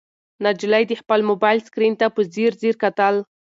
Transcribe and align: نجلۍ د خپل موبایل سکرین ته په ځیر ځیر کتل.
نجلۍ 0.45 0.83
د 0.87 0.93
خپل 1.01 1.19
موبایل 1.29 1.59
سکرین 1.67 1.93
ته 2.01 2.05
په 2.15 2.21
ځیر 2.33 2.51
ځیر 2.61 2.75
کتل. 2.83 3.15